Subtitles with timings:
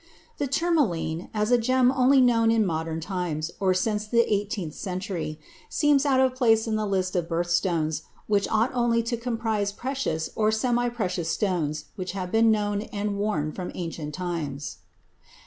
[0.39, 5.39] The tourmaline, as a gem only known in modern times or since the eighteenth century,
[5.69, 9.71] seems out of place in the list of birth stones, which ought only to comprise
[9.71, 14.77] precious or semi precious stones which have been known and worn from ancient times.